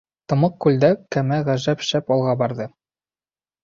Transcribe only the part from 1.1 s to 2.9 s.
кәмә ғәжәп шәп алға барҙы.